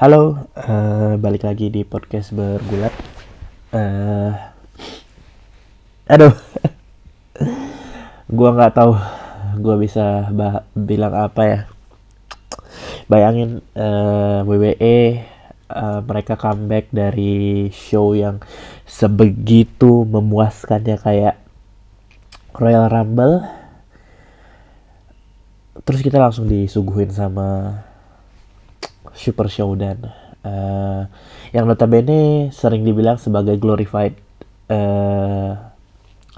[0.00, 2.88] Halo, uh, balik lagi di podcast bergulat.
[3.68, 4.32] Uh,
[6.08, 6.32] aduh,
[8.32, 8.96] gua nggak tahu,
[9.60, 10.32] gua bisa
[10.72, 11.68] bilang apa ya.
[13.12, 15.28] Bayangin uh, WWE
[15.68, 18.40] uh, mereka comeback dari show yang
[18.88, 21.36] sebegitu memuaskannya kayak
[22.56, 23.59] Royal Rumble.
[25.84, 27.80] Terus kita langsung disuguhin sama
[29.16, 30.06] Super Showdown
[30.44, 31.02] uh,
[31.50, 34.16] yang notabene sering dibilang sebagai glorified
[34.70, 35.56] uh,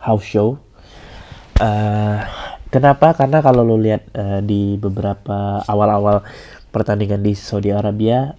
[0.00, 0.58] house show.
[1.60, 2.22] Uh,
[2.72, 3.14] kenapa?
[3.14, 6.26] Karena kalau lo lihat uh, di beberapa awal-awal
[6.74, 8.34] pertandingan di Saudi Arabia,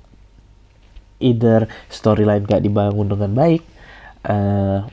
[1.24, 3.64] either storyline gak dibangun dengan baik,
[4.28, 4.84] uh,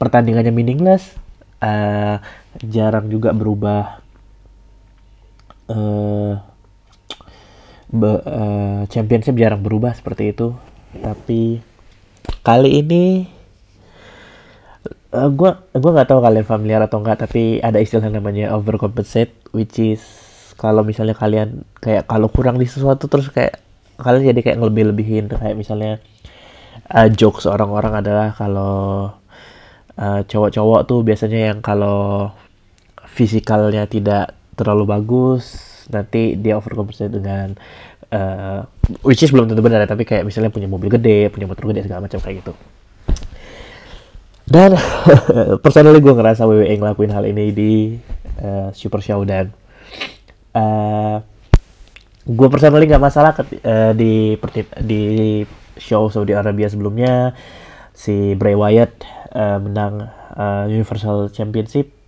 [0.00, 1.12] pertandingannya meaningless,
[1.60, 2.16] uh,
[2.64, 3.99] jarang juga berubah.
[5.70, 6.34] Uh,
[7.94, 10.50] uh, championship jarang berubah seperti itu.
[10.98, 11.62] Tapi
[12.42, 13.30] kali ini
[15.14, 19.78] uh, gua gua nggak tahu kalian familiar atau enggak tapi ada istilah namanya overcompensate which
[19.78, 20.02] is
[20.56, 23.58] kalau misalnya kalian kayak kalau kurang di sesuatu terus kayak
[24.00, 26.00] kalian jadi kayak lebih-lebihin kayak misalnya
[26.92, 29.12] uh, jokes orang-orang adalah kalau
[29.96, 32.32] uh, cowok-cowok tuh biasanya yang kalau
[33.10, 37.58] fisikalnya tidak terlalu bagus nanti dia overcompensate dengan
[38.14, 38.62] uh,
[39.02, 42.06] which is belum tentu benar tapi kayak misalnya punya mobil gede punya motor gede segala
[42.06, 42.52] macam kayak gitu.
[44.50, 44.74] Dan
[45.64, 47.72] personally gue ngerasa WWE ngelakuin hal ini di
[48.42, 49.54] uh, Super Show dan
[50.58, 51.22] uh,
[52.26, 54.34] gue personally nggak masalah ke, uh, di
[54.82, 55.02] di
[55.78, 57.34] show Saudi Arabia sebelumnya.
[57.94, 61.99] Si Bray Wyatt uh, menang uh, Universal Championship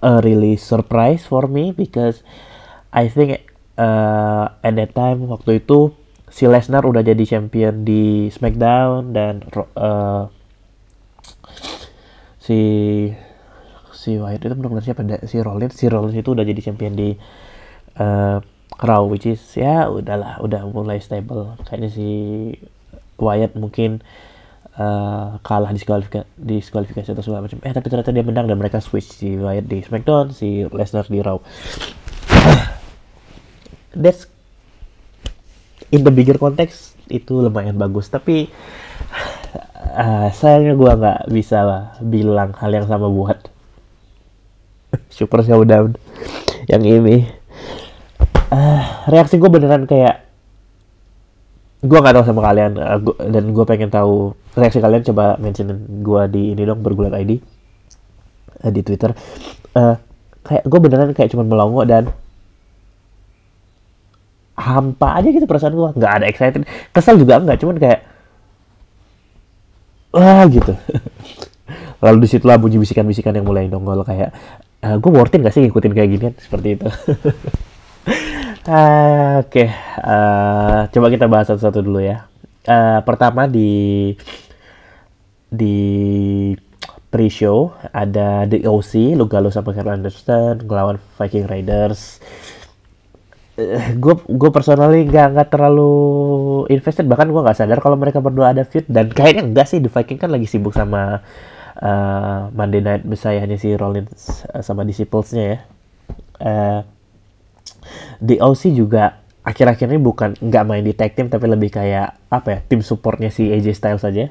[0.00, 2.24] a really surprise for me because
[2.92, 3.44] I think
[3.76, 5.92] uh, at that time waktu itu
[6.30, 9.44] si Lesnar udah jadi champion di SmackDown dan
[9.76, 10.30] uh,
[12.40, 12.60] si
[13.90, 15.04] si Wyatt itu benar-benar siapa?
[15.28, 15.76] Si Rollins.
[15.76, 17.12] Si Rollins itu udah jadi champion di
[18.00, 18.40] uh,
[18.80, 21.60] Raw which is ya udahlah udah mulai stable.
[21.68, 22.08] Kayaknya si
[23.20, 24.00] Wyatt mungkin
[25.44, 27.60] kalah diskualifikasi diskualifikasi atau segala macam.
[27.60, 31.20] Eh tapi ternyata dia menang dan mereka switch si Wyatt di SmackDown si Lesnar di
[31.20, 31.36] Raw.
[34.02, 34.24] That's
[35.92, 38.08] in the bigger context itu lumayan bagus.
[38.08, 38.48] Tapi
[39.98, 43.50] uh, sayangnya gue nggak bisa lah bilang hal yang sama buat
[45.16, 45.98] Super Showdown
[46.70, 47.26] yang ini.
[48.50, 50.26] Uh, reaksi gue beneran kayak
[51.80, 55.72] gue nggak tahu sama kalian uh, gua, dan gue pengen tahu reaksi kalian coba mention
[56.04, 57.40] gue di ini dong bergulat ID
[58.60, 59.16] uh, di Twitter.
[59.72, 59.96] Uh,
[60.44, 62.12] kayak gue beneran kayak cuma melongo dan
[64.60, 68.00] hampa aja gitu perasaan gue nggak ada excited kesel juga enggak cuman kayak
[70.12, 70.76] wah gitu.
[72.04, 74.32] Lalu di situlah bunyi bisikan-bisikan yang mulai nongol kayak
[74.84, 76.86] uh, gue worth it gak sih ngikutin kayak gini seperti itu
[78.60, 79.68] Oke, okay.
[80.04, 82.28] uh, coba kita bahas satu-satu dulu ya.
[82.68, 84.12] Uh, pertama di
[85.48, 85.76] di
[87.08, 92.20] pre-show ada The OC, Lugalo sama Carl Anderson ngelawan Viking Raiders.
[93.96, 95.92] Gue uh, gue personally nggak nggak terlalu
[96.68, 99.88] invested bahkan gue nggak sadar kalau mereka berdua ada feud dan kayaknya enggak sih The
[99.88, 101.24] Viking kan lagi sibuk sama
[101.80, 105.58] uh, Monday Night Messiah si Rollins uh, sama Disciples-nya ya.
[106.44, 106.99] Uh,
[108.20, 112.48] di OC juga akhir-akhir ini bukan nggak main di tag team tapi lebih kayak apa
[112.48, 114.28] ya tim supportnya si AJ Styles saja.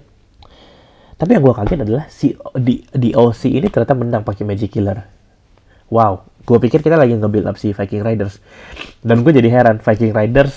[1.20, 5.04] Tapi yang gue kaget adalah si di di OC ini ternyata menang pakai Magic Killer.
[5.90, 8.40] Wow, gue pikir kita lagi nge-build up si Viking Riders.
[9.02, 10.56] Dan gue jadi heran Viking Riders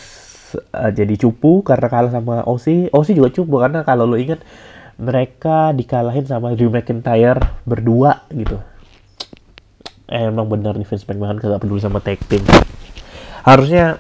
[0.77, 2.93] uh, jadi cupu karena kalah sama OC.
[2.93, 4.45] OC juga cupu karena kalau lo inget
[5.01, 8.61] mereka dikalahin sama Drew McIntyre berdua gitu.
[10.13, 12.45] Eh, emang bener nih Vince McMahon kagak peduli sama tag team
[13.43, 13.99] harusnya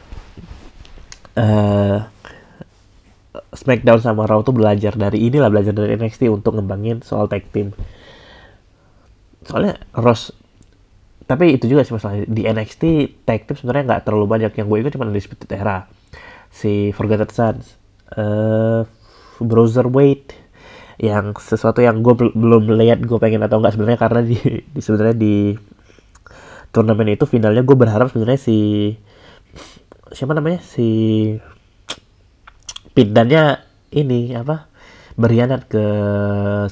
[1.38, 1.98] uh,
[3.52, 7.76] SmackDown sama Raw tuh belajar dari inilah belajar dari NXT untuk ngembangin soal tag team.
[9.44, 10.32] Soalnya Ross
[11.22, 12.82] tapi itu juga sih masalah di NXT
[13.24, 15.86] tag team sebenarnya nggak terlalu banyak yang gue ingat cuma Undisputed Era
[16.52, 17.78] si Forgotten Sons
[18.18, 18.84] uh,
[19.40, 20.36] Browser Weight
[21.00, 25.16] yang sesuatu yang gue belum lihat gue pengen atau enggak sebenarnya karena di, di sebenarnya
[25.16, 25.36] di
[26.70, 28.58] turnamen itu finalnya gue berharap sebenarnya si
[30.12, 30.88] siapa namanya si
[32.92, 33.60] pindannya
[33.92, 34.72] ini apa
[35.16, 35.84] berkhianat ke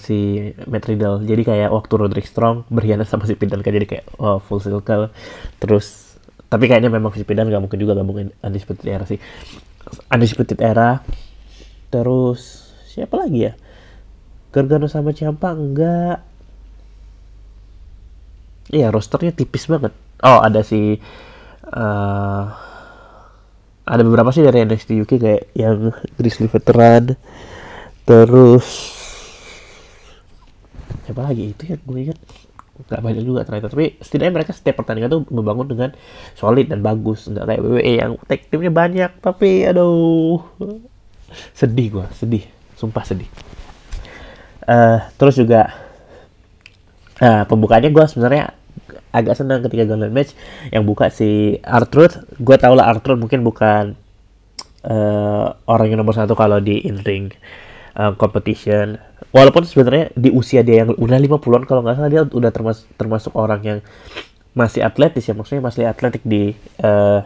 [0.00, 1.24] si Matt Riddle.
[1.24, 5.12] Jadi kayak waktu Roderick Strong berkhianat sama si Pindan kan jadi kayak oh, full circle.
[5.60, 6.16] Terus
[6.50, 9.20] tapi kayaknya memang si Pindan gak mungkin juga gabungin Undisputed Era sih.
[10.08, 11.04] Undisputed Era.
[11.92, 13.52] Terus siapa lagi ya?
[14.50, 16.24] Gargano sama Ciampa enggak.
[18.72, 19.92] Iya rosternya tipis banget.
[20.22, 20.98] Oh ada si
[21.70, 22.44] uh,
[23.90, 27.18] ada beberapa sih dari NXT UK kayak yang Grizzly Veteran
[28.06, 28.94] terus
[31.02, 31.50] siapa lagi?
[31.50, 32.18] Itu ya gue ingat.
[32.86, 33.66] Nggak banyak juga ternyata.
[33.74, 35.90] Tapi setidaknya mereka setiap pertandingan tuh membangun dengan
[36.38, 37.26] solid dan bagus.
[37.26, 40.38] Nggak kayak WWE yang tag timnya banyak tapi aduh
[41.58, 42.44] sedih gue sedih.
[42.78, 43.26] Sumpah sedih.
[44.70, 45.74] Uh, terus juga
[47.18, 48.54] uh, pembukaannya gue sebenarnya
[49.10, 50.32] agak senang ketika Gauntlet match.
[50.70, 53.94] Yang buka si Artruth gue tau lah Artruth mungkin bukan
[54.86, 57.34] uh, orang yang nomor satu kalau di in ring
[57.98, 58.98] uh, competition.
[59.30, 63.32] Walaupun sebenarnya di usia dia yang udah 50-an kalau nggak salah dia udah termasuk termasuk
[63.38, 63.78] orang yang
[64.56, 65.34] masih atletis ya.
[65.34, 67.22] Maksudnya masih atletik di uh,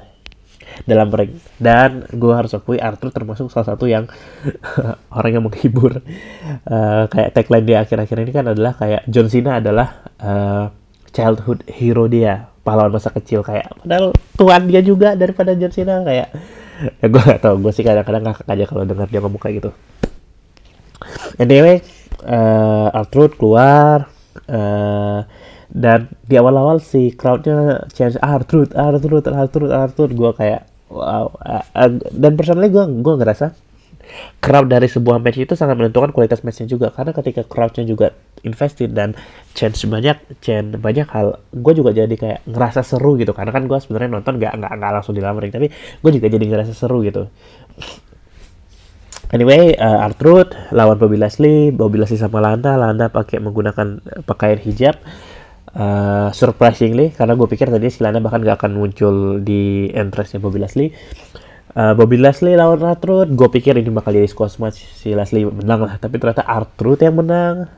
[0.84, 1.40] dalam ring.
[1.56, 4.04] Dan gue harus akui Arthur termasuk salah satu yang
[5.16, 6.04] orang yang menghibur.
[6.68, 9.88] Uh, kayak tagline di akhir-akhir ini kan adalah kayak John Cena adalah
[10.20, 10.83] uh,
[11.14, 16.28] childhood hero dia pahlawan masa kecil kayak padahal tuan dia juga daripada John Cena kayak
[16.98, 19.70] ya gue gak tau gue sih kadang-kadang ngakak aja kalau dengar dia ngomong kayak gitu.
[21.38, 21.86] Anyway
[22.26, 24.10] uh, Arthur keluar
[24.50, 25.22] uh,
[25.70, 31.90] dan di awal-awal si crowdnya change Arthur Arthur Arthur Arthur gue kayak wow uh, uh,
[32.10, 33.54] dan personally gue gue ngerasa
[34.38, 36.92] crowd dari sebuah match itu sangat menentukan kualitas matchnya juga.
[36.94, 38.12] Karena ketika crowdnya juga
[38.44, 39.16] invested dan
[39.56, 43.32] chance banyak chance banyak hal gue juga jadi kayak ngerasa seru gitu.
[43.32, 46.44] Karena kan gue sebenarnya nonton gak, nggak nggak langsung di dalam tapi gue juga jadi
[46.44, 47.26] ngerasa seru gitu.
[49.34, 54.94] Anyway, uh, Artruth lawan Bobby Lashley, Bobby Lashley sama Landa, Landa pakai menggunakan pakaian hijab.
[55.74, 60.62] Uh, surprisingly, karena gue pikir tadi si Landa bahkan gak akan muncul di entrance-nya Bobby
[60.62, 60.94] Lashley
[61.74, 65.86] uh, Bobby Leslie lawan Arthur gue pikir ini bakal jadi squash match si Leslie menang
[65.86, 67.68] lah tapi ternyata Arthur yang menang.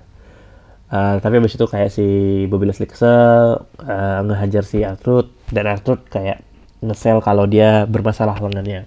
[0.86, 2.06] Uh, tapi abis itu kayak si
[2.46, 6.46] Bobby Leslie kesel uh, ngehajar si Arthur dan Arthur kayak
[6.78, 8.86] ngesel kalau dia bermasalah lengannya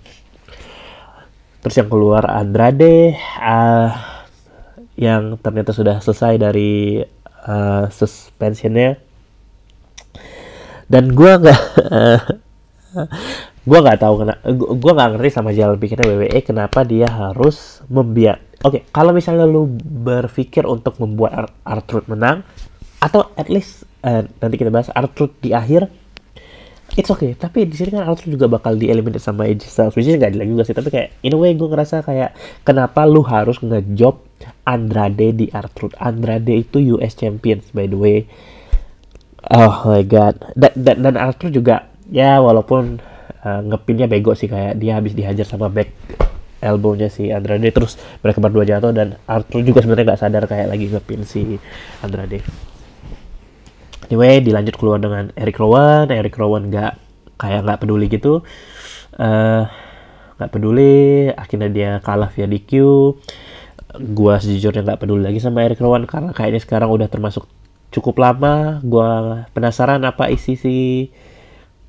[1.60, 3.92] terus yang keluar Andrade uh,
[5.00, 7.00] yang ternyata sudah selesai dari
[7.48, 9.00] uh, suspensionnya.
[10.90, 11.62] Dan gue nggak
[13.64, 18.40] gue nggak tahu kenapa gue nggak ngerti sama jalan pikirnya WWE kenapa dia harus membiak
[18.64, 21.48] oke okay, kalau misalnya lu berpikir untuk membuat Ar
[21.78, 22.44] Artruth menang
[23.00, 25.88] atau at least uh, nanti kita bahas Artruth di akhir
[26.98, 27.38] it's okay.
[27.38, 30.50] Tapi di sini kan Artruth juga bakal dieliminate sama AJ Styles which is gak lagi
[30.50, 30.74] juga sih.
[30.74, 32.34] Tapi kayak in a way gue ngerasa kayak
[32.66, 34.24] kenapa lu harus ngejob
[34.66, 38.20] Andrade di Artruth Andrade itu US Champions by the way.
[39.52, 40.42] Oh my god.
[40.58, 41.16] Dan dan, dan
[41.54, 43.00] juga ya walaupun
[43.44, 45.92] uh, ngepinnya bego sih kayak dia habis dihajar sama back
[46.60, 50.86] elbownya si Andrade terus mereka berdua jatuh dan Arthur juga sebenarnya nggak sadar kayak lagi
[50.92, 51.42] ngepin si
[52.04, 52.44] Andrade.
[54.10, 56.94] Anyway dilanjut keluar dengan Eric Rowan, Eric Rowan nggak
[57.40, 58.44] kayak nggak peduli gitu,
[59.16, 59.64] eh,
[60.36, 62.72] nggak uh, peduli, akhirnya dia kalah via DQ.
[64.14, 67.46] Gua sejujurnya nggak peduli lagi sama Eric Rowan karena kayaknya sekarang udah termasuk
[67.94, 68.82] cukup lama.
[68.82, 70.78] Gua penasaran apa isi si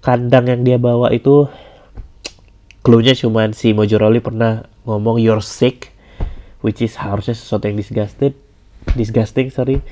[0.01, 1.49] kandang yang dia bawa itu
[2.81, 5.93] clue-nya cuman si Mojo Rawley pernah ngomong you're sick
[6.65, 8.33] which is harusnya sesuatu yang disgusted
[8.97, 9.85] disgusting sorry.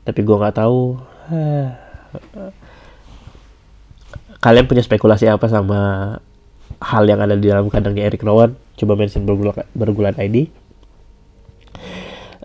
[0.00, 0.96] Tapi gue nggak tahu.
[4.44, 6.16] Kalian punya spekulasi apa sama
[6.80, 8.56] hal yang ada di dalam kandangnya Eric Rowan?
[8.80, 10.48] Coba mention bergulat, bergulat ID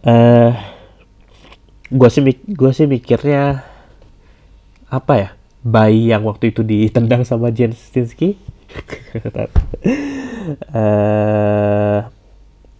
[0.05, 0.51] uh, eh,
[1.89, 3.65] gue sih gue sih mikirnya
[4.89, 5.29] apa ya
[5.65, 8.37] bayi yang waktu itu ditendang sama Jen Stinsky.
[10.69, 12.05] uh,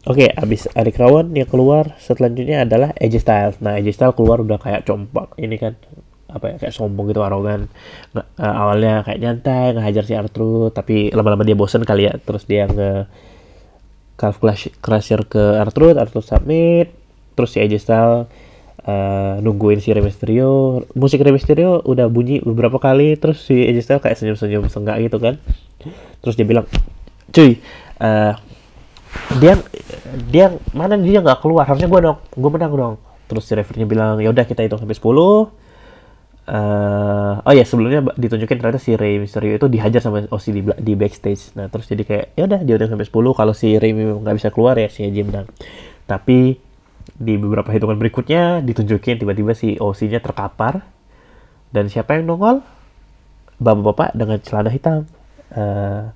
[0.06, 3.58] Oke, okay, abis Eric Rowan yang keluar selanjutnya adalah AJ Styles.
[3.58, 5.34] Nah, AJ Styles keluar udah kayak compak.
[5.34, 5.74] Ini kan
[6.30, 7.74] apa ya kayak sombong gitu arogan.
[8.14, 12.22] Uh, awalnya kayak nyantai ngehajar si Arthur, tapi lama-lama dia bosen kali ya.
[12.22, 13.10] Terus dia nge
[14.14, 14.38] calf
[14.78, 16.94] crusher ke Arthur, Arthur submit.
[17.34, 18.30] Terus si AJ Styles
[18.86, 20.86] uh, nungguin si Rey Mysterio.
[20.94, 25.18] Musik Rey Mysterio udah bunyi beberapa kali terus si AJ Styles kayak senyum-senyum senggak gitu
[25.18, 25.42] kan.
[26.22, 26.66] Terus dia bilang
[27.34, 27.60] cuy
[28.00, 28.34] uh,
[29.42, 29.60] dia
[30.30, 31.66] dia mana dia nggak keluar?
[31.66, 32.96] Harusnya gue dong gue menang dong.
[33.26, 35.66] Terus si referee bilang ya udah kita hitung sampai 10
[36.46, 40.94] Uh, oh ya sebelumnya ditunjukin ternyata si Rey Mysterio itu dihajar sama OC di, di
[40.94, 41.58] backstage.
[41.58, 44.54] Nah terus jadi kayak ya udah dia udah sampai 10 kalau si Rey nggak bisa
[44.54, 45.50] keluar ya si AJ menang.
[46.06, 46.62] Tapi
[47.16, 50.84] di beberapa hitungan berikutnya ditunjukin tiba-tiba si OC-nya terkapar
[51.72, 52.60] dan siapa yang nongol?
[53.56, 55.08] Bapak-bapak dengan celana hitam,
[55.56, 56.12] uh,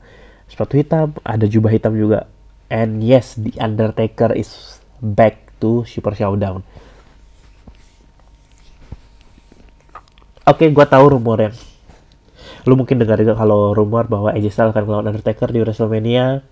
[0.52, 2.28] sepatu hitam, ada jubah hitam juga.
[2.68, 6.68] And yes, The Undertaker is back to Super Showdown.
[10.44, 11.56] Oke, okay, gue tahu rumor yang
[12.68, 16.44] lu mungkin dengar juga kalau rumor bahwa AJ Styles akan melawan Undertaker di WrestleMania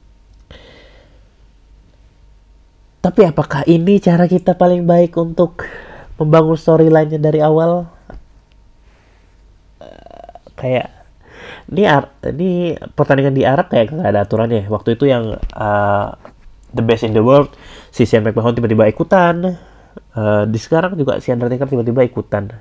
[3.07, 5.63] tapi apakah ini cara kita paling baik untuk
[6.19, 7.87] membangun storyline-nya dari awal?
[9.79, 10.91] Uh, kayak
[11.71, 11.87] ini
[12.35, 14.67] ini pertandingan di Arab kayak nggak ada aturannya.
[14.67, 16.19] Waktu itu yang uh,
[16.75, 17.47] the best in the world,
[17.95, 19.55] si Shane McMahon tiba-tiba ikutan.
[20.11, 22.51] Uh, di sekarang juga si Undertaker tiba-tiba ikutan.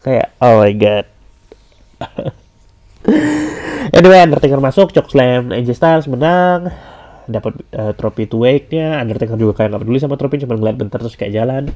[0.00, 1.04] Kayak oh my god.
[4.00, 6.72] anyway, Undertaker masuk, chokeslam AJ Styles menang
[7.26, 10.98] dapat uh, trofi two nya Undertaker juga kayak nggak peduli sama trofi cuma ngeliat bentar
[11.02, 11.70] terus kayak jalan.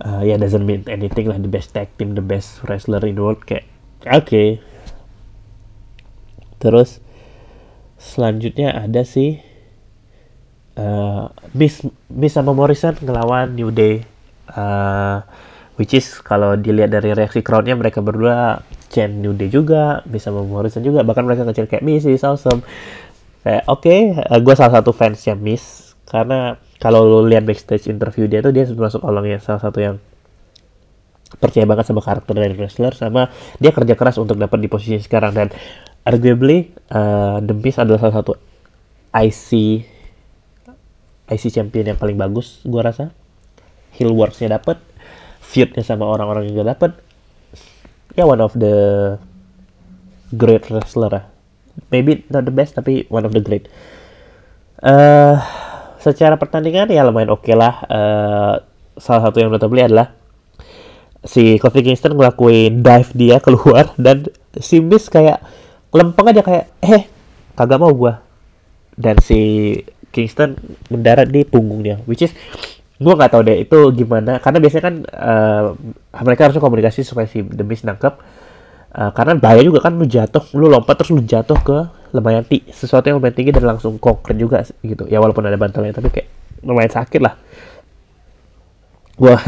[0.00, 1.36] Uh, ya yeah, doesn't mean anything lah.
[1.36, 3.68] The best tag team the best wrestler in the world kayak
[4.08, 4.26] oke.
[4.26, 4.48] Okay.
[6.60, 7.00] terus
[7.96, 9.40] selanjutnya ada sih
[10.76, 11.80] uh, Miss
[12.12, 14.04] Miss sama Morrison ngelawan New Day.
[14.50, 15.22] Uh,
[15.80, 18.60] which is kalau dilihat dari reaksi crowdnya mereka berdua
[18.92, 21.00] chant New Day juga Miss sama Morrison juga.
[21.00, 22.60] Bahkan mereka ngecil kayak Miss is awesome
[23.42, 28.26] kayak oke okay, eh, gue salah satu fansnya Miss karena kalau lo lihat backstage interview
[28.26, 29.96] dia tuh dia termasuk orang yang salah satu yang
[31.38, 33.30] percaya banget sama karakter dari wrestler sama
[33.62, 35.30] dia kerja keras untuk dapat di posisi sekarang.
[35.30, 35.48] Dan
[36.02, 38.34] arguably uh, The Miz adalah salah satu
[39.14, 39.48] IC
[41.30, 43.14] IC champion yang paling bagus gue rasa.
[43.94, 44.82] Heel worksnya dapat
[45.50, 46.90] feudnya sama orang-orang yang gak dapat
[48.14, 48.74] ya one of the
[50.34, 51.24] great wrestler lah
[51.90, 53.66] maybe not the best tapi one of the great.
[54.80, 55.36] Uh,
[56.00, 57.84] secara pertandingan ya lumayan oke okay lah.
[57.86, 58.54] Uh,
[59.00, 60.12] salah satu yang notably adalah
[61.24, 65.40] si Kofi Kingston ngelakuin dive dia keluar dan si Miz kayak
[65.92, 67.04] lempeng aja kayak eh
[67.56, 68.24] kagak mau gua
[68.96, 69.74] dan si
[70.10, 70.56] Kingston
[70.88, 72.32] mendarat di punggungnya which is
[73.00, 75.64] gua nggak tahu deh itu gimana karena biasanya kan uh,
[76.24, 78.39] mereka harusnya komunikasi supaya si The Miz nangkep
[78.90, 81.78] Uh, karena bahaya juga kan lu jatuh, lu lompat terus lu jatuh ke
[82.10, 85.06] lumayan tinggi, sesuatu yang lumayan tinggi dan langsung konkret juga gitu.
[85.06, 86.28] Ya walaupun ada bantalnya tapi kayak
[86.66, 87.38] lumayan sakit lah.
[89.14, 89.38] Gua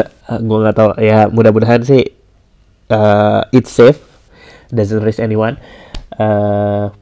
[0.47, 2.07] gua nggak tahu ya mudah-mudahan sih
[2.95, 3.99] uh, it's safe,
[4.71, 5.59] doesn't risk anyone.
[6.15, 6.95] Uh,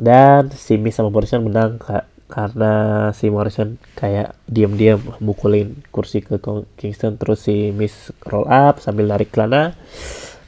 [0.00, 6.40] dan si Miss sama Morrison menang ka karena si Morrison kayak diam-diam mukulin kursi ke
[6.80, 9.76] Kingston terus si Miss roll up sambil narik celana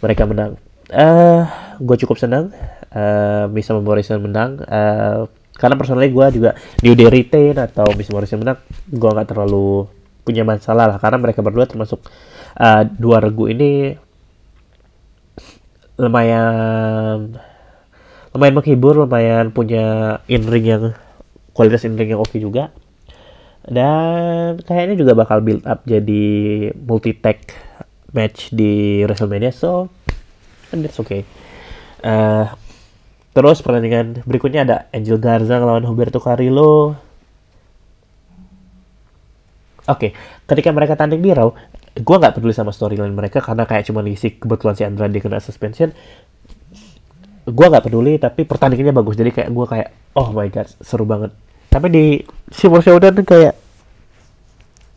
[0.00, 0.56] mereka menang
[0.94, 1.40] uh, eh,
[1.82, 2.54] gue cukup senang
[2.94, 4.62] uh, bisa Morrison menang.
[4.64, 6.50] Uh, karena personally gue juga
[6.82, 8.58] New Day retain atau Miss Morrison menang
[8.90, 9.90] gue nggak terlalu
[10.22, 10.98] punya masalah lah.
[11.02, 12.00] Karena mereka berdua termasuk
[12.58, 13.98] uh, dua regu ini
[15.94, 17.38] lumayan
[18.34, 20.84] lumayan menghibur lumayan punya in ring yang
[21.54, 22.70] kualitas in ring yang oke okay juga.
[23.64, 27.40] Dan kayaknya juga bakal build up jadi multi tag
[28.12, 29.54] match di WrestleMania.
[29.54, 30.03] So
[30.73, 31.26] and that's okay.
[32.04, 32.49] Uh,
[33.35, 36.94] terus pertandingan berikutnya ada Angel Garza lawan Huberto Carrillo.
[39.85, 40.11] Oke, okay.
[40.49, 41.52] ketika mereka tanding di Raw,
[41.92, 45.92] gue nggak peduli sama storyline mereka karena kayak cuma diisi kebetulan si Andrade kena suspension.
[47.44, 49.21] Gue nggak peduli, tapi pertandingannya bagus.
[49.21, 51.37] Jadi kayak gue kayak, oh my god, seru banget.
[51.68, 52.04] Tapi di
[52.49, 53.54] Super Showdown kayak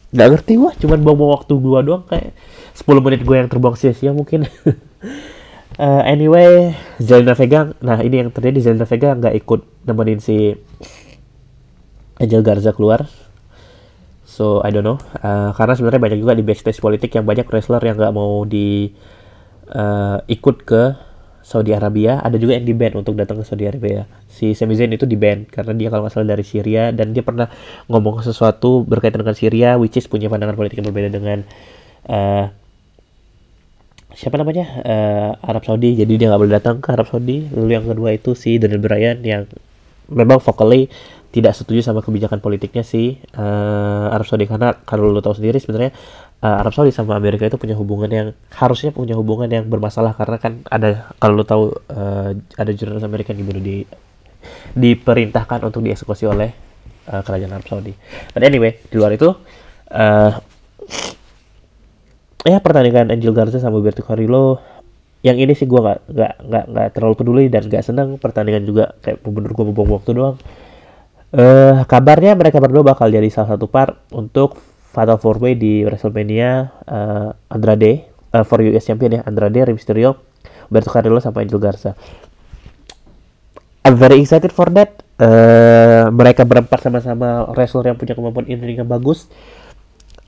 [0.07, 2.31] nggak ngerti wah, cuman bawa waktu gue doang kayak
[2.79, 4.47] 10 menit gue yang terbuang sia-sia mungkin.
[5.75, 10.55] Uh, anyway, Zelina Vega, nah ini yang terjadi Zelina Vega nggak ikut nemenin si
[12.17, 13.05] Angel Garza keluar.
[14.23, 17.81] So I don't know, uh, karena sebenarnya banyak juga di backstage politik yang banyak wrestler
[17.81, 18.93] yang nggak mau di
[19.73, 20.93] uh, ikut ke
[21.41, 22.19] Saudi Arabia.
[22.19, 24.03] Ada juga yang di ban untuk datang ke Saudi Arabia.
[24.27, 27.23] Si Sami Zayn itu di ban karena dia kalau nggak salah dari Syria dan dia
[27.23, 27.47] pernah
[27.87, 31.47] ngomong sesuatu berkaitan dengan Syria, which is punya pandangan politik yang berbeda dengan
[32.11, 32.51] uh,
[34.13, 34.65] siapa namanya?
[34.83, 35.97] Uh, Arab Saudi.
[35.97, 37.47] Jadi dia nggak boleh datang ke Arab Saudi.
[37.51, 39.43] Lalu yang kedua itu si Daniel Bryan yang
[40.07, 40.87] memang vocally
[41.27, 44.47] tidak setuju sama kebijakan politiknya si uh, Arab Saudi.
[44.47, 45.91] Karena kalau lo tahu sendiri sebenarnya
[46.39, 50.15] uh, Arab Saudi sama Amerika itu punya hubungan yang harusnya punya hubungan yang bermasalah.
[50.15, 53.77] Karena kan ada kalau lo tahu uh, ada jurnalis Amerika yang dibunuh di
[54.71, 56.55] diperintahkan untuk dieksekusi oleh
[57.11, 57.93] uh, kerajaan Arab Saudi.
[58.31, 59.35] But anyway di luar itu
[59.91, 60.31] uh,
[62.47, 64.63] ya pertandingan Angel Garza sama Berto Carrillo
[65.25, 68.95] yang ini sih gue nggak nggak nggak nggak terlalu peduli dan nggak senang pertandingan juga
[69.03, 70.37] kayak bener gue buang waktu doang
[71.27, 74.55] Uh, kabarnya mereka berdua bakal jadi salah satu part untuk
[74.95, 80.15] Fatal Four Way di WrestleMania uh, Andrade uh, for US Champion ya Andrade, Rey Mysterio,
[80.71, 81.99] Humberto Carrillo sama Angel Garza.
[83.83, 85.03] I'm very excited for that.
[85.19, 89.27] Uh, mereka berempat sama-sama wrestler yang punya kemampuan in yang bagus.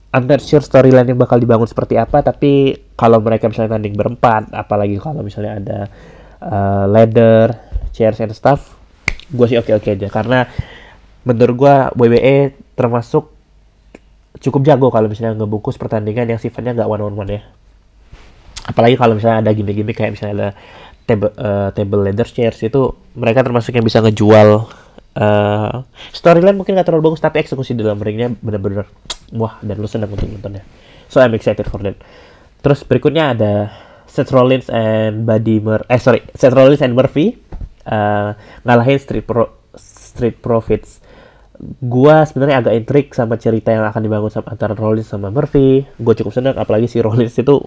[0.09, 4.49] I'm not sure storyline yang bakal dibangun seperti apa, tapi kalau mereka misalnya tanding berempat,
[4.57, 5.79] apalagi kalau misalnya ada
[6.41, 7.53] uh, ladder,
[7.93, 8.73] chairs and stuff,
[9.29, 10.09] gue sih oke-oke aja.
[10.09, 10.49] Karena
[11.29, 12.37] menurut gue WWE
[12.73, 13.29] termasuk
[14.41, 17.41] cukup jago kalau misalnya ngebungkus pertandingan yang sifatnya nggak one on one ya.
[18.65, 20.49] Apalagi kalau misalnya ada gimmick-gimmick kayak misalnya ada
[21.05, 24.69] table uh, table leather chairs itu mereka termasuk yang bisa ngejual
[25.17, 28.85] uh, storyline mungkin nggak terlalu bagus tapi eksekusi dalam ringnya bener-bener
[29.35, 30.63] wah dan lu senang untuk nontonnya
[31.11, 31.97] so I'm excited for that
[32.59, 33.53] terus berikutnya ada
[34.09, 37.37] Seth Rollins and Buddy Mur eh sorry Seth Rollins and Murphy
[37.85, 38.33] uh,
[38.65, 40.99] ngalahin Street Pro Street Profits
[41.83, 45.83] gua sebenarnya agak intrik sama cerita yang akan dibangun sama antara Rollins sama Murphy.
[45.99, 47.59] Gue cukup senang apalagi si Rollins itu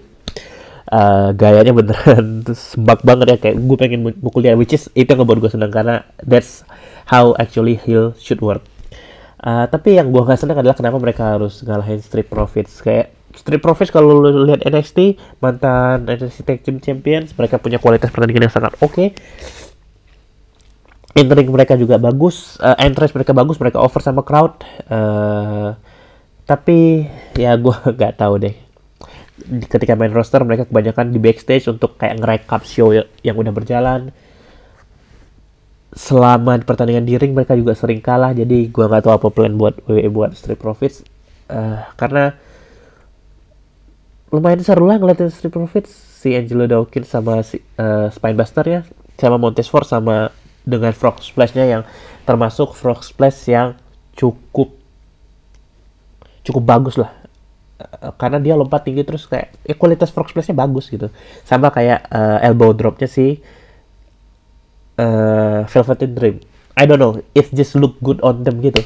[0.89, 2.41] uh, gayanya beneran
[2.73, 5.73] sembak banget ya kayak gue pengen mukul dia which is itu yang ngebuat gue senang
[5.73, 6.65] karena that's
[7.13, 8.65] how actually heel should work.
[9.43, 13.59] Uh, tapi yang gue gak senang adalah kenapa mereka harus ngalahin Street Profits kayak Street
[13.59, 18.55] Profits kalau lu lihat NXT mantan NXT Tag Team Champions mereka punya kualitas pertandingan yang
[18.55, 19.09] sangat oke okay
[21.13, 24.57] entering mereka juga bagus, uh, entrance mereka bagus, mereka over sama crowd.
[24.89, 25.77] Uh,
[26.49, 27.07] tapi
[27.37, 28.55] ya gue nggak tahu deh.
[29.43, 34.15] Ketika main roster mereka kebanyakan di backstage untuk kayak ngerekap show yang udah berjalan.
[35.93, 39.77] Selama pertandingan di ring mereka juga sering kalah, jadi gue nggak tahu apa plan buat
[39.85, 41.05] WWE buat Street Profits.
[41.53, 42.33] Uh, karena
[44.33, 48.81] lumayan seru lah ngeliatin Street Profits si Angelo Dawkins sama si uh, Spinebuster ya,
[49.21, 50.33] sama Montez Ford sama
[50.63, 51.83] dengan frog splashnya yang
[52.23, 53.75] termasuk frog splash yang
[54.15, 54.79] cukup
[56.47, 57.11] cukup bagus lah
[57.83, 61.11] eh, karena dia lompat tinggi terus kayak ya kualitas frog splashnya bagus gitu
[61.43, 63.43] sama kayak uh, elbow dropnya si
[65.03, 66.39] uh, Velvet Dream.
[66.79, 68.81] I don't know it just look good on them gitu.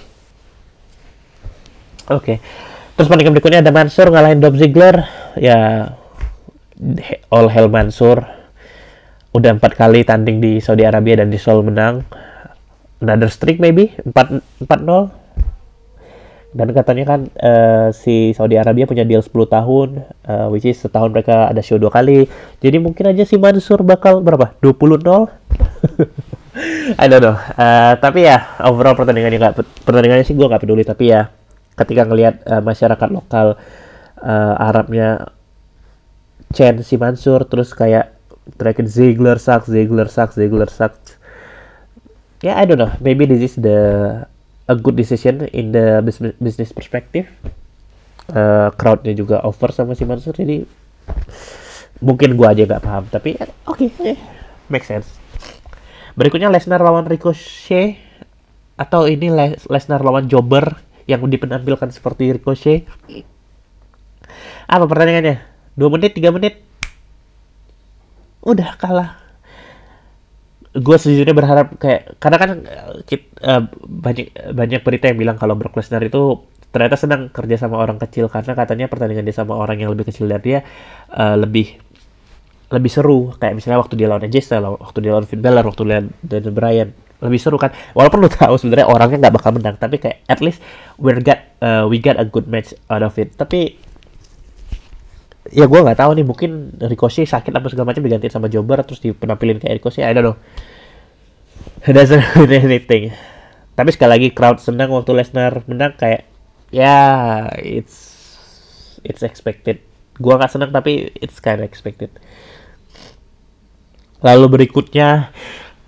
[2.08, 2.36] Oke okay.
[2.96, 5.04] terus pertandingan berikutnya ada Mansur ngalahin Dolph Ziggler.
[5.36, 5.92] Ya
[7.28, 8.24] all hell Mansur
[9.36, 12.08] udah empat kali tanding di Saudi Arabia dan di Seoul menang.
[13.04, 15.12] Another streak maybe empat empat nol.
[16.56, 21.12] Dan katanya kan uh, si Saudi Arabia punya deal 10 tahun uh, which is setahun
[21.12, 22.24] mereka ada show dua kali.
[22.64, 24.56] Jadi mungkin aja si Mansur bakal berapa?
[24.64, 25.28] 20 nol
[27.02, 31.12] I don't know uh, tapi ya overall pertandingannya nggak pertandingannya sih gue nggak peduli tapi
[31.12, 31.28] ya
[31.76, 33.60] ketika ngelihat uh, masyarakat lokal
[34.20, 35.36] uh, Arabnya
[36.56, 38.16] Chen si Mansur terus kayak
[38.54, 41.18] terakhir Ziegler sucks, Ziegler sucks, Ziegler sucks.
[42.40, 42.94] Yeah, I don't know.
[43.02, 43.78] Maybe this is the
[44.70, 47.26] a good decision in the business business perspective.
[48.26, 50.66] Uh, crowdnya juga over sama si Mansur jadi
[52.02, 54.18] mungkin gua aja nggak paham tapi oke okay, yeah,
[54.66, 55.14] make sense
[56.16, 58.00] berikutnya Lesnar lawan Ricochet
[58.76, 59.28] atau ini
[59.68, 62.88] Lesnar lawan Jobber yang dipenampilkan seperti Ricochet.
[64.66, 65.38] Apa pertandingannya?
[65.78, 66.58] Dua menit tiga menit?
[68.42, 69.22] Udah kalah.
[70.76, 76.04] Gue sejujurnya berharap kayak karena kan uh, banyak banyak berita yang bilang kalau Brock Lesnar
[76.04, 80.12] itu ternyata senang kerja sama orang kecil karena katanya pertandingan dia sama orang yang lebih
[80.12, 80.60] kecil dari dia
[81.16, 81.80] uh, lebih
[82.70, 83.32] lebih seru.
[83.38, 86.54] Kayak misalnya waktu dia lawan AJ waktu dia lawan Finn Balor, waktu dia lawan Daniel
[86.54, 86.88] Bryan
[87.20, 87.72] lebih seru kan.
[87.96, 90.60] Walaupun lu tahu sebenarnya orangnya nggak bakal menang tapi kayak at least
[91.00, 93.32] we got uh, we got a good match out of it.
[93.38, 93.78] Tapi
[95.54, 98.98] ya gue nggak tahu nih mungkin Ricochet sakit apa segala macam diganti sama Jobber terus
[99.00, 100.36] dipenampilin kayak Ricochet I don't know.
[101.86, 103.14] Doesn't mean anything.
[103.76, 106.28] Tapi sekali lagi crowd senang waktu Lesnar menang kayak
[106.68, 107.96] ya it's
[109.06, 109.80] it's expected.
[110.16, 112.12] Gue nggak senang tapi it's kind of expected
[114.26, 115.30] lalu berikutnya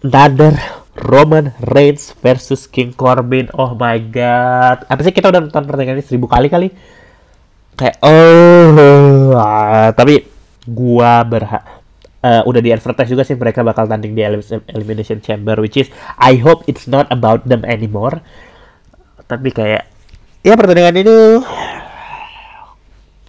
[0.06, 0.54] another
[0.94, 3.50] Roman Reigns versus King Corbin.
[3.58, 4.86] Oh my god.
[4.86, 6.70] Apa sih kita udah nonton pertandingan ini seribu kali kali?
[7.74, 10.26] Kayak oh uh, tapi
[10.66, 11.62] gua berhak
[12.22, 14.22] uh, udah di advertise juga sih mereka bakal tanding di
[14.74, 15.86] elimination chamber which is
[16.18, 18.18] I hope it's not about them anymore.
[19.26, 19.86] Tapi kayak
[20.42, 21.14] ya pertandingan ini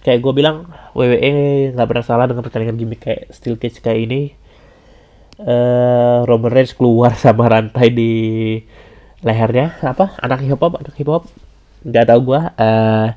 [0.00, 0.64] kayak gue bilang
[0.96, 4.20] WWE nggak pernah salah dengan pertandingan gimmick kayak steel cage kayak ini
[5.44, 8.12] uh, Roman Reigns keluar sama rantai di
[9.24, 9.76] lehernya.
[9.80, 10.16] Apa?
[10.20, 11.24] Anak hip hop anak hip hop.
[11.84, 13.08] Nggak tahu gue uh,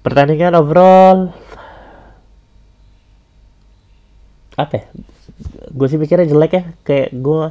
[0.00, 1.32] pertandingan overall.
[4.56, 4.84] Apa ya?
[5.72, 6.64] Gue sih mikirnya jelek ya.
[6.84, 7.42] Kayak gue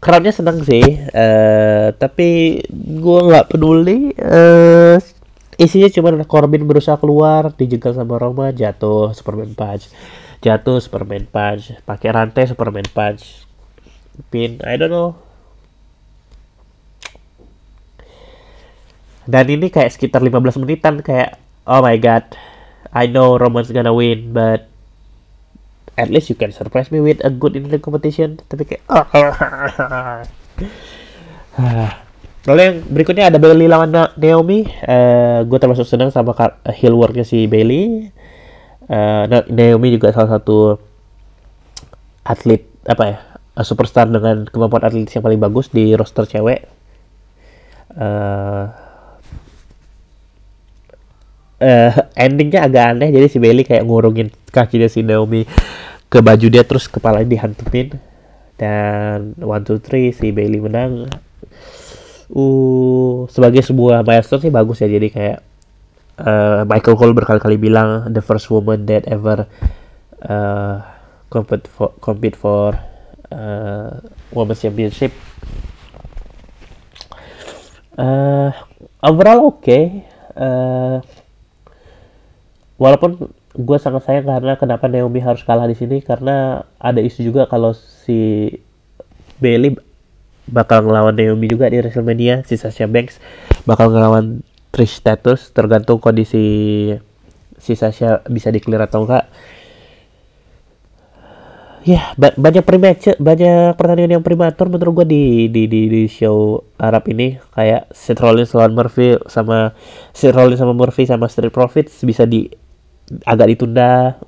[0.00, 0.84] crowdnya seneng sih.
[1.12, 4.16] Uh, tapi gue nggak peduli.
[4.16, 4.96] Uh,
[5.60, 9.92] isinya cuma Corbin berusaha keluar dijegal sama Roma jatuh Superman punch
[10.40, 13.44] jatuh Superman punch pakai rantai Superman punch
[14.32, 15.16] pin I don't know
[19.28, 21.36] dan ini kayak sekitar 15 menitan kayak
[21.68, 22.24] oh my god
[22.90, 24.66] I know Roman's gonna win but
[26.00, 28.82] at least you can surprise me with a good in the competition tapi kayak
[32.48, 34.64] Lalu yang berikutnya ada Bailey lawan Naomi.
[34.64, 36.32] Uh, gue termasuk senang sama
[36.72, 38.08] heel worknya si Bailey.
[38.90, 39.22] Uh,
[39.54, 40.74] Naomi juga salah satu
[42.26, 43.18] atlet apa ya
[43.62, 46.66] superstar dengan kemampuan atlet yang paling bagus di roster cewek.
[47.94, 48.66] Uh,
[51.60, 55.44] uh, endingnya agak aneh jadi si Bailey kayak ngurungin kakinya si Naomi
[56.10, 57.94] ke baju dia terus kepalanya dihantupin
[58.58, 61.06] dan one two three si Bailey menang
[62.30, 65.38] uh sebagai sebuah milestone sih bagus ya jadi kayak
[66.20, 69.48] uh, Michael Cole berkali-kali bilang the first woman that ever
[70.24, 70.84] uh,
[71.32, 72.76] compete for compete for
[73.32, 74.00] uh,
[74.34, 75.14] women's championship
[77.96, 78.52] uh,
[79.00, 80.04] overall oke okay.
[80.36, 81.00] uh,
[82.76, 87.50] walaupun gue sangat sayang karena kenapa Naomi harus kalah di sini karena ada isu juga
[87.50, 88.46] kalau si
[89.42, 89.74] Bailey
[90.46, 93.18] bakal ngelawan Naomi juga di WrestleMania si Sasha Banks
[93.66, 96.94] bakal ngelawan Trish Stratus tergantung kondisi
[97.60, 99.26] si Sasha bisa diklir atau enggak.
[101.80, 106.60] Ya ba banyak prematch banyak pertandingan yang prematur menurut gua di di di, di show
[106.76, 107.40] Arab ini.
[107.56, 109.72] Kayak Seth Rollins lawan Murphy sama
[110.12, 112.46] Seth Rollins sama Murphy sama Street Profits bisa di
[113.24, 114.20] agak ditunda.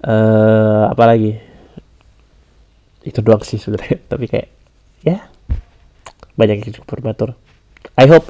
[0.00, 1.36] Uh, apa lagi?
[3.00, 4.04] Itu doang sih sebenarnya.
[4.12, 4.48] Tapi kayak
[5.00, 5.24] ya
[6.36, 7.32] banyak yang prematur.
[7.96, 8.28] I hope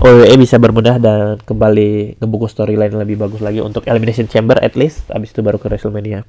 [0.00, 5.04] WWE bisa bermudah dan kembali ngebuku storyline lebih bagus lagi untuk Elimination Chamber at least.
[5.12, 6.24] Abis itu baru ke WrestleMania.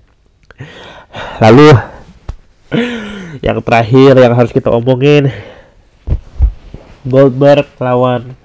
[1.40, 1.72] Lalu
[3.48, 5.32] yang terakhir yang harus kita omongin
[7.08, 8.36] Goldberg lawan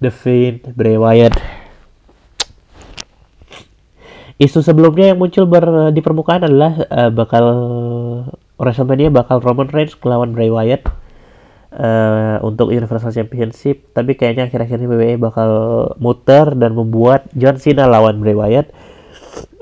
[0.00, 1.36] The Fiend Bray Wyatt.
[4.40, 7.44] Isu sebelumnya yang muncul ber, di permukaan adalah uh, bakal
[8.56, 10.88] WrestleMania bakal Roman Reigns melawan Bray Wyatt
[11.74, 15.50] uh, untuk Universal Championship tapi kayaknya akhir-akhir ini WWE bakal
[16.02, 18.70] muter dan membuat John Cena lawan Bray Wyatt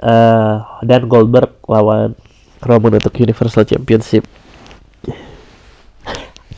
[0.01, 2.17] uh, dan Goldberg lawan
[2.65, 4.27] Roman untuk Universal Championship.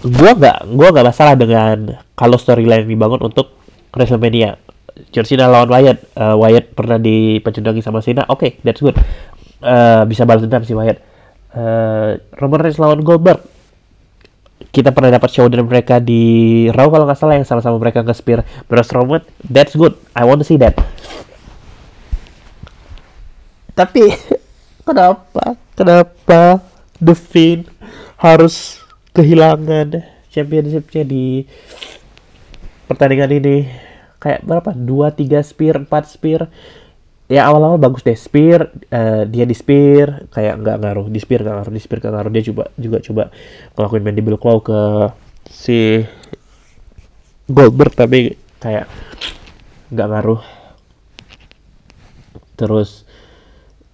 [0.00, 3.52] Gua nggak gua nggak masalah dengan kalau storyline dibangun untuk
[3.92, 4.56] WrestleMania.
[5.12, 8.24] John Cena lawan Wyatt uh, Wyatt pernah dipecundangi sama Cena.
[8.32, 8.96] Oke okay, that's good.
[9.60, 11.04] Uh, bisa balas dendam si Wyatt.
[11.50, 13.59] Uh, Roman Reigns lawan Goldberg
[14.68, 18.44] kita pernah dapat show dari mereka di Raw kalau nggak salah yang sama-sama mereka nge-spear
[18.68, 19.22] Braun Strowman.
[19.40, 19.96] That's good.
[20.12, 20.76] I want to see that.
[23.72, 24.12] Tapi
[24.88, 25.56] kenapa?
[25.72, 26.60] Kenapa
[27.00, 27.72] The Fiend
[28.20, 28.84] harus
[29.16, 31.48] kehilangan championshipnya di
[32.84, 33.56] pertandingan ini?
[34.20, 34.76] Kayak berapa?
[34.76, 36.52] Dua tiga spear empat spear
[37.30, 38.18] ya awal-awal bagus deh.
[38.18, 42.14] Spear uh, dia di spear kayak nggak ngaruh di spear nggak ngaruh di spear nggak
[42.18, 42.30] ngaruh.
[42.34, 43.22] Dia coba juga coba
[43.78, 44.80] ngelakuin mandible claw ke
[45.46, 46.02] si
[47.46, 48.90] Goldberg tapi kayak
[49.94, 50.42] nggak ngaruh.
[52.58, 53.06] Terus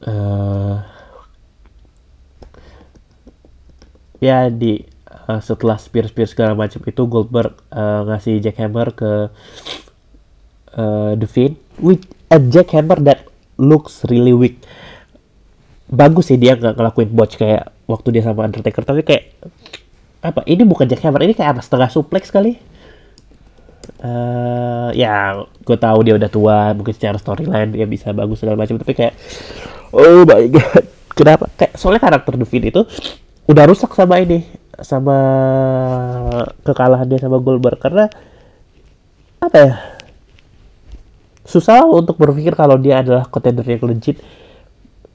[0.09, 0.81] uh,
[4.17, 4.81] ya di
[5.29, 9.29] uh, setelah spear spear segala macam itu Goldberg uh, ngasih jackhammer ke
[10.73, 13.27] uh, The Fiend with a jackhammer that
[13.59, 14.61] looks really weak.
[15.87, 19.31] Bagus sih dia nggak ngelakuin botch kayak waktu dia sama Undertaker tapi kayak
[20.25, 22.59] apa ini bukan jackhammer ini kayak apa setengah suplex kali.
[24.03, 28.77] Uh, ya gue tahu dia udah tua mungkin secara storyline dia bisa bagus segala macam
[28.83, 29.15] tapi kayak
[29.95, 30.85] oh my god
[31.15, 31.47] kenapa?
[31.55, 32.83] Kayak soalnya karakter Fiend itu
[33.47, 34.43] udah rusak sama ini
[34.83, 35.17] sama
[36.67, 38.11] kekalahan dia sama Goldberg karena
[39.41, 39.73] apa ya
[41.47, 44.19] susah untuk berpikir kalau dia adalah contender yang legit.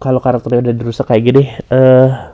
[0.02, 2.34] Kalau karakternya udah dirusak kayak gini uh,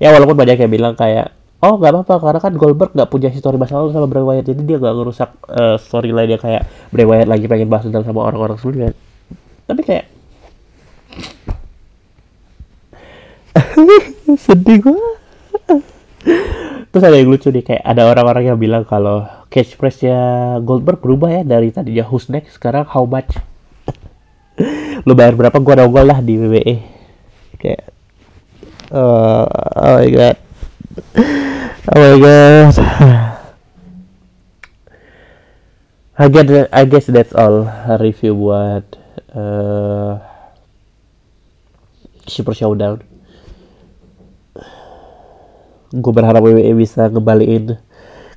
[0.00, 1.30] ya walaupun banyak yang bilang kayak
[1.62, 4.76] oh nggak apa-apa karena kan Goldberg nggak punya histori masalah sama Bray Wyatt jadi dia
[4.82, 8.90] nggak ngerusak uh, storyline dia kayak Bray Wyatt lagi pengen bahas tentang sama orang-orang sebelumnya.
[9.68, 10.04] Tapi kayak
[14.48, 14.98] sedih gua.
[16.92, 20.18] Terus ada yang lucu nih kayak ada orang-orang yang bilang kalau catchphrase-nya
[20.64, 22.56] Goldberg berubah ya dari tadinya who's next?
[22.56, 23.36] Sekarang how much?
[25.06, 25.60] Lu bayar berapa?
[25.60, 26.76] Gua nongol lah di WWE
[27.60, 27.84] kayak
[28.90, 30.36] uh, oh my god.
[31.92, 32.72] Oh my god.
[36.12, 37.68] I guess I guess that's all.
[38.00, 38.84] Review buat
[39.32, 40.20] uh,
[42.28, 43.02] Super Showdown.
[45.92, 47.76] Gue berharap WWE bisa ngembaliin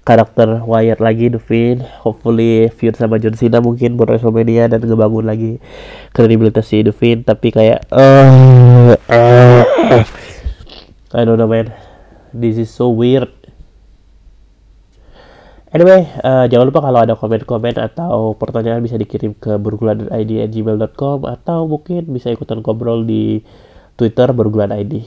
[0.06, 5.58] karakter Wyatt lagi Devin hopefully feud sama John Cena mungkin buat WrestleMania dan ngebangun lagi
[6.13, 9.63] kredibilitas si Devin tapi kayak uh, uh,
[11.18, 11.74] I don't know man
[12.32, 13.34] this is so weird
[15.76, 22.15] Anyway, uh, jangan lupa kalau ada komen-komen atau pertanyaan bisa dikirim ke burgulan.id@gmail.com atau mungkin
[22.15, 23.44] bisa ikutan ngobrol di
[24.00, 25.04] Twitter burgulan ID.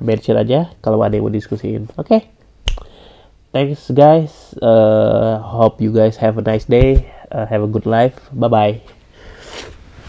[0.00, 1.92] Mention aja kalau ada yang mau diskusiin.
[2.00, 2.08] Oke.
[2.08, 2.41] Okay?
[3.52, 4.54] Thanks guys.
[4.60, 7.12] Uh, hope you guys have a nice day.
[7.30, 8.16] Uh, have a good life.
[8.32, 8.82] Bye bye.